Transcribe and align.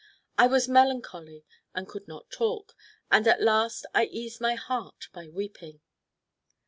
I 0.35 0.47
was 0.47 0.67
melancholy 0.67 1.45
and 1.75 1.87
could 1.87 2.07
not 2.07 2.31
talk, 2.31 2.75
and 3.11 3.27
at 3.27 3.39
last 3.39 3.85
I 3.93 4.05
eased 4.05 4.41
my 4.41 4.55
heart 4.55 5.09
by 5.13 5.27
weeping." 5.27 5.81